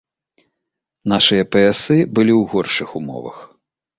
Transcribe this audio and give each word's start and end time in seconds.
Нашыя 1.13 1.43
паясы 1.55 1.97
былі 2.15 2.33
ў 2.37 2.43
горшых 2.53 2.97
умовах. 3.01 3.37